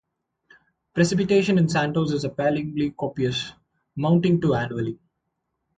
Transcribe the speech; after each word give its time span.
Precipitation 0.95 1.59
in 1.59 1.69
Santos 1.69 2.11
is 2.11 2.23
appallingly 2.23 2.89
copious, 2.89 3.53
amounting 3.95 4.41
to 4.41 4.55
annually. 4.55 4.97